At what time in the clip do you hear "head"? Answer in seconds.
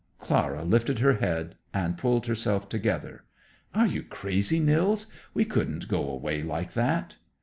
1.17-1.53